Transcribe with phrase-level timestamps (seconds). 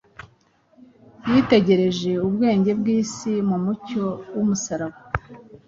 [1.31, 4.03] Yitegereje ubwenge bw’isi mu mucyo
[4.35, 4.97] w’umusaraba,